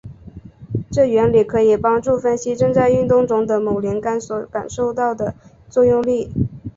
[0.91, 5.35] 这原理可以帮助分析正在运动中的某连杆所感受到的
[5.69, 6.31] 作用力。